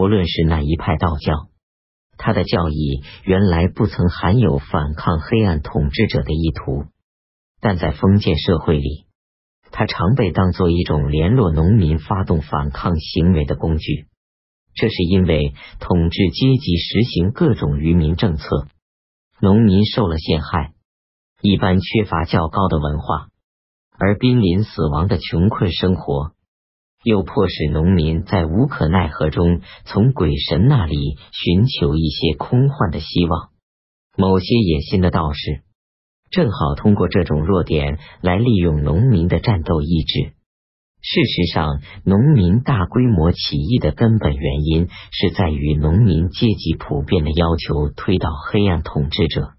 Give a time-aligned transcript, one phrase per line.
[0.00, 1.50] 不论是哪一派道教，
[2.16, 6.86] 他的教义原来不曾含有反抗黑暗统治者的意图，
[7.60, 9.04] 但在封建社会里，
[9.70, 14.06] 他常被当作一种联络农民发动反抗行为的工具。
[14.72, 18.68] 这是因为统治阶级实行各种愚民政策，
[19.38, 20.72] 农民受了陷害，
[21.42, 23.28] 一般缺乏较高的文化，
[23.98, 26.32] 而濒临死亡的穷困生活，
[27.02, 33.50] 又迫使农民在无可奈何中从鬼神那里寻求一些空幻的希望。
[34.16, 35.62] 某些野心的道士，
[36.30, 40.34] 正好通过这种弱点来利用农民的战斗意志。
[41.02, 49.52] 事实上，农民大规模起义的根本原因是在于农民阶级普遍的要求推倒黑暗统治者。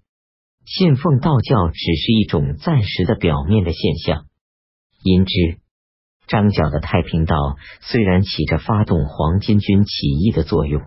[0.64, 4.26] 信奉道教只是一种暂时的表面的现象。
[5.02, 5.58] 因之，
[6.26, 7.36] 张角的太平道
[7.80, 10.82] 虽然起着发动黄巾军起义的作用，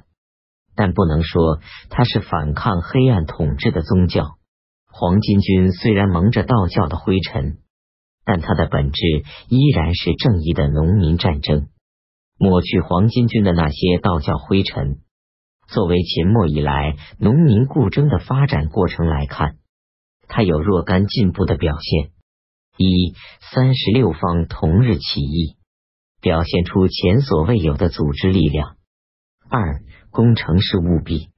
[0.76, 4.38] 但不能说它是反抗黑暗统治的宗教。
[4.92, 7.58] 黄巾军虽然蒙着道教的灰尘。
[8.28, 9.04] 但它的本质
[9.50, 11.68] 依然是正义的农民战争。
[12.40, 14.98] 抹去黄巾军的那些道教灰尘，
[15.68, 19.58] 作为秦末以来农民故争的发展过程来看，
[20.28, 22.14] 它有若干进步的表现：
[22.78, 23.14] 一、
[23.54, 25.56] 三十六方同日起义，
[26.22, 28.76] 表现出前所未有的组织力量；
[29.50, 31.30] 二、攻城是务必，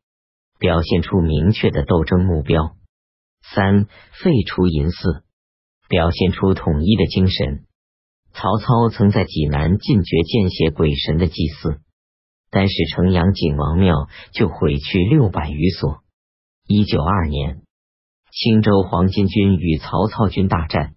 [0.59, 2.75] 表现出明确的斗争目标；
[3.53, 3.85] 三、
[4.23, 5.23] 废除淫祀。
[5.89, 7.63] 表现出统一的精神。
[8.33, 11.79] 曹操曾在济南禁绝见血鬼神的祭祀，
[12.51, 16.01] 单是城阳景王庙就毁去六百余所。
[16.67, 17.61] 一九二年，
[18.33, 20.95] 青州黄巾军与曹操军大战，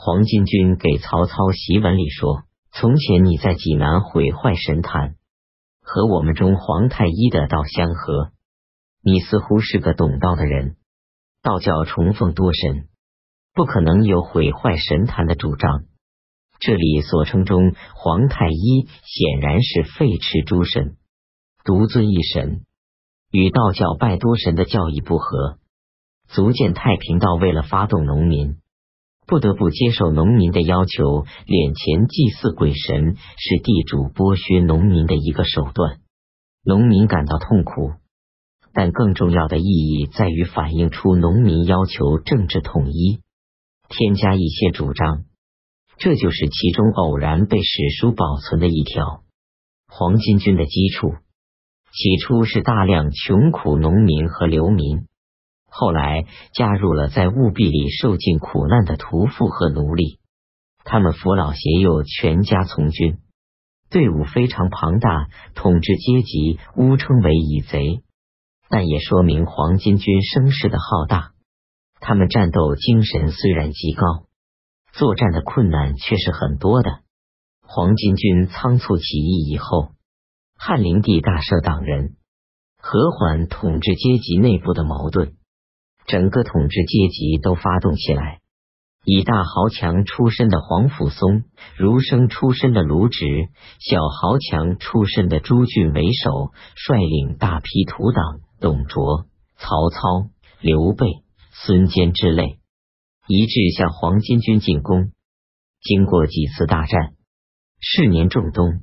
[0.00, 5.16] 黄巾军给曹操檄文里说：“从前你在济南毁坏神坛，
[5.82, 8.30] 和我们中皇太一的道相合。
[9.02, 10.76] 你似乎是个懂道的人，
[11.42, 12.86] 道教崇奉多神。”
[13.54, 15.86] 不可能有毁坏神坛的主张。
[16.60, 20.96] 这里所称中皇太一，显然是废斥诸神，
[21.64, 22.64] 独尊一神，
[23.32, 25.58] 与道教拜多神的教义不合，
[26.28, 28.58] 足见太平道为了发动农民，
[29.28, 35.98] 不得不接受农民的要求，敛钱祭祀鬼神，是地主剥削农民的一个手段。
[36.64, 37.92] 农民感到痛苦，
[38.72, 43.20] 但更重要的意义在于反映出农民要求政治统一。
[43.90, 45.24] 添加一些主张，
[45.98, 49.24] 这就是其中偶然被史书保存的一条。
[49.88, 51.12] 黄巾军的基础
[51.92, 55.06] 起初是大量穷苦农民和流民，
[55.68, 60.18] 后来加入了在务必里受尽苦难的屠夫和奴隶，
[60.84, 63.18] 他们扶老携幼，全家从军，
[63.90, 65.28] 队伍非常庞大。
[65.54, 68.02] 统治阶级污称为蚁贼，
[68.68, 71.32] 但也说明黄巾军声势的浩大。
[72.00, 74.26] 他们战斗精神虽然极高，
[74.92, 77.00] 作战的困难却是很多的。
[77.60, 79.90] 黄巾军仓促起义以后，
[80.56, 82.16] 汉灵帝大赦党人，
[82.78, 85.34] 和缓统治阶级内部的矛盾，
[86.08, 88.40] 整个统治阶级都发动起来。
[89.04, 91.44] 以大豪强出身的黄甫松、
[91.76, 93.24] 儒生出身的卢植、
[93.78, 99.26] 小豪强出身的朱俊为首，率领大批土党董卓、
[99.56, 100.30] 曹操、
[100.60, 101.06] 刘备。
[101.60, 102.60] 孙坚之类，
[103.26, 105.10] 一致向黄巾军进攻。
[105.80, 107.14] 经过几次大战，
[107.80, 108.82] 是年仲冬，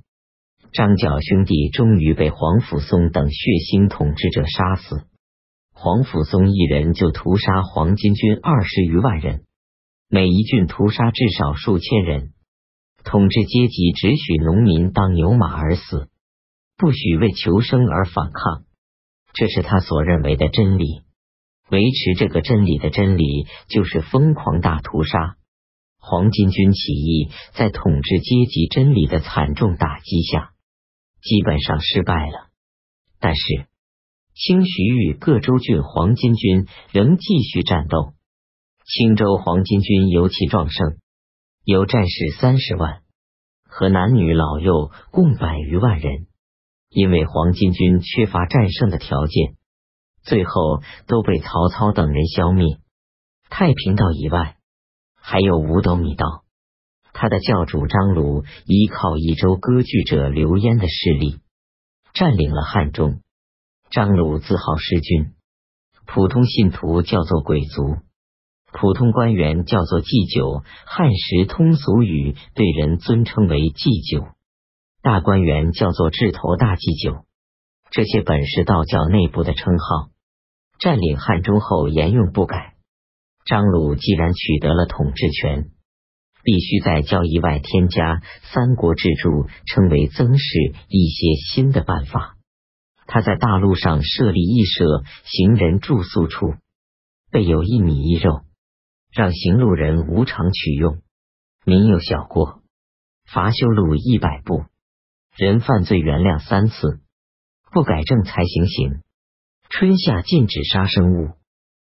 [0.73, 5.07] 张角兄弟终于被黄甫松等血腥统治者杀死。
[5.77, 9.43] 黄甫松一人就屠杀黄巾军二十余万人，
[10.09, 12.31] 每一郡屠杀至少数千人。
[13.03, 16.07] 统治阶级只许农民当牛马而死，
[16.77, 18.63] 不许为求生而反抗，
[19.33, 21.03] 这是他所认为的真理。
[21.69, 25.35] 维持这个真理的真理，就是疯狂大屠杀。
[25.99, 30.53] 黄巾军起义在统治阶级真理的惨重打击下，
[31.21, 32.47] 基本上失败了。
[33.19, 33.67] 但是，
[34.35, 38.11] 清徐豫各州郡黄巾军仍继续战斗。
[38.85, 40.97] 青州黄巾军尤其壮盛，
[41.63, 43.01] 有战士三十万，
[43.63, 46.27] 和男女老幼共百余万人。
[46.89, 49.55] 因为黄巾军缺乏战胜的条件。
[50.21, 52.79] 最后都被曹操等人消灭。
[53.49, 54.57] 太平道以外，
[55.15, 56.43] 还有五斗米道，
[57.13, 61.39] 他的教主张鲁依靠益州割据者刘焉的势力，
[62.13, 63.21] 占领了汉中。
[63.91, 65.33] 张鲁自号师君，
[66.05, 67.97] 普通信徒叫做鬼族，
[68.73, 70.63] 普通官员叫做祭酒。
[70.85, 74.27] 汉时通俗语对人尊称为祭酒，
[75.01, 77.25] 大官员叫做智头大祭酒。
[77.91, 80.09] 这些本是道教内部的称号，
[80.79, 82.73] 占领汉中后沿用不改。
[83.45, 85.69] 张鲁既然取得了统治权，
[86.43, 88.15] 必须在教义外添加
[88.51, 89.29] 《三国志注》
[89.67, 92.34] 称为曾氏一些新的办法。
[93.07, 96.55] 他在大陆上设立义舍，行人住宿处
[97.31, 98.41] 备有一米一肉，
[99.11, 101.01] 让行路人无偿取用。
[101.65, 102.61] 民有小过，
[103.25, 104.65] 罚修路一百步，
[105.35, 106.99] 人犯罪原谅三次。
[107.71, 109.01] 不改正才行刑。
[109.67, 111.33] 春夏禁止杀生物，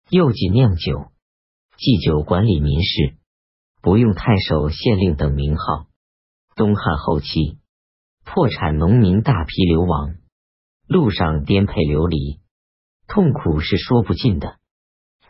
[0.10, 1.12] 又禁酿酒，
[1.75, 3.18] 祭酒管理民事，
[3.81, 5.88] 不用太守、县令等名号。
[6.56, 7.57] 东汉后期，
[8.24, 10.15] 破产农民大批流亡，
[10.88, 12.39] 路上颠沛流离，
[13.07, 14.57] 痛苦是说不尽的。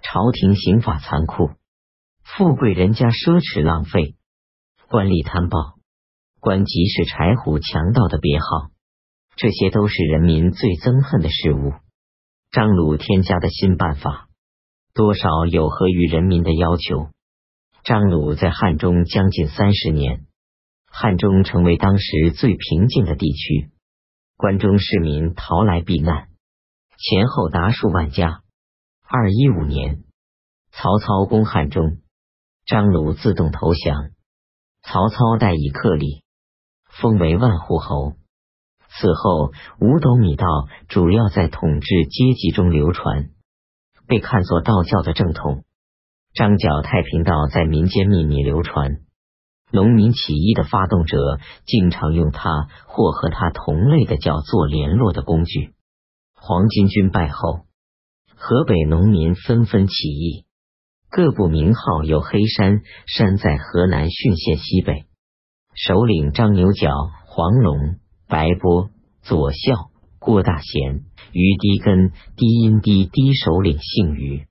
[0.02, 1.52] 朝廷刑法残酷，
[2.24, 4.16] 富贵人家奢侈浪费，
[4.90, 5.80] 官吏贪暴，
[6.40, 8.72] 官即是柴虎强盗的别号。
[9.36, 11.74] 这些都是人民最憎恨的事物。
[12.52, 14.28] 张鲁添加的新办法，
[14.94, 17.10] 多少有合于人民的要求。
[17.84, 20.28] 张鲁在汉中将近三十年，
[20.86, 23.72] 汉中成为当时最平静的地区，
[24.44, 26.28] 关中市民逃来避难，
[26.98, 28.42] 前后达数万家。
[29.08, 30.04] 二一五年，
[30.70, 32.00] 曹操攻汉中，
[32.66, 34.10] 张鲁自动投降，
[34.82, 36.26] 曹操代以克礼，
[36.90, 38.16] 封为万户侯。
[38.90, 40.46] 此后，五斗米道
[40.90, 43.30] 主要在统治阶级中流传，
[44.08, 45.64] 被看作道教的正统。
[46.34, 48.98] 张角太平道在民间秘密流传，
[49.74, 51.18] 农民起义的发动者
[51.66, 55.74] 经常用它或和它同类的叫做联络的工具。
[56.36, 57.66] 黄巾军败后，
[58.36, 60.46] 河北农民纷纷起义，
[61.10, 65.06] 各部名号有黑山，山在河南浚县西北，
[65.74, 66.90] 首领张牛角、
[67.26, 67.98] 黄龙。
[68.26, 68.90] 白波、
[69.22, 71.04] 左孝、郭大贤、
[71.34, 74.48] 于低根、低音低低首领姓于，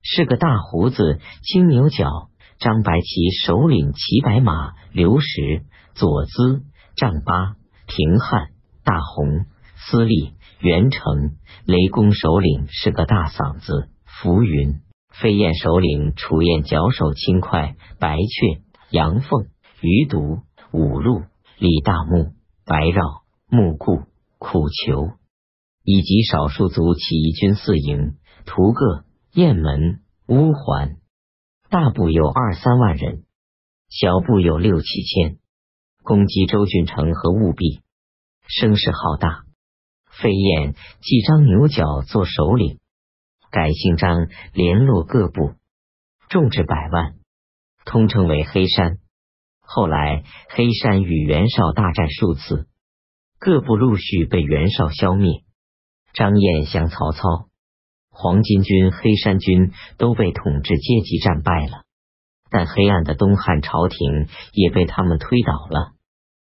[0.00, 2.29] 是个大胡子、青牛角。
[2.60, 5.64] 张白旗首领骑白马，刘石、
[5.94, 6.62] 左资、
[6.94, 8.50] 丈八、平汉、
[8.84, 9.46] 大红、
[9.76, 14.80] 司隶袁成、雷公首领是个大嗓子，浮云、
[15.10, 19.46] 飞燕首领楚燕脚手轻快，白雀、杨凤、
[19.80, 20.40] 余独、
[20.70, 21.22] 五路、
[21.58, 22.34] 李大木。
[22.66, 23.02] 白绕、
[23.48, 24.02] 木固、
[24.38, 25.08] 苦求，
[25.82, 28.14] 以及少数族起义军四营：
[28.46, 30.98] 屠各、雁门、乌桓。
[31.70, 33.22] 大部有二三万人，
[33.88, 35.38] 小部有六七千，
[36.02, 37.80] 攻击周郡城和务必，
[38.48, 39.44] 声势浩大。
[40.10, 42.80] 飞燕即张牛角做首领，
[43.52, 45.54] 改姓张，联络各部，
[46.28, 47.14] 众至百万，
[47.84, 48.98] 通称为黑山。
[49.60, 52.66] 后来，黑山与袁绍大战数次，
[53.38, 55.44] 各部陆续被袁绍消灭。
[56.14, 57.46] 张燕降曹操，
[58.10, 61.84] 黄巾军、黑山军都被统治阶级战败了，
[62.50, 65.92] 但黑暗的东汉朝廷也被他们推倒了。